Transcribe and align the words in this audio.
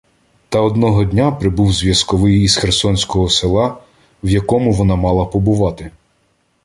Та 0.49 0.59
одного 0.61 1.03
дня 1.03 1.31
прибув 1.31 1.73
зв'язковий 1.73 2.41
із 2.43 2.57
херсонського 2.57 3.29
села, 3.29 3.77
в 4.23 4.29
якому 4.29 4.71
вона 4.71 4.95
мала 4.95 5.25
побувати. 5.25 5.91